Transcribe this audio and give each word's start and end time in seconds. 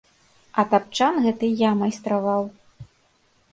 А 0.61 0.63
тапчан 0.71 1.13
гэты 1.27 1.45
я 1.61 1.71
майстраваў. 1.83 2.43